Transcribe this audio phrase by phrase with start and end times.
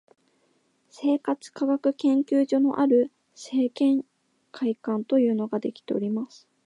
[0.89, 4.03] 生活科学研究所のある生研
[4.51, 6.47] 会館というのができております